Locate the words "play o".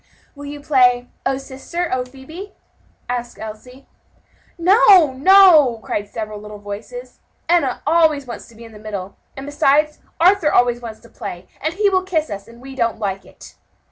0.61-1.37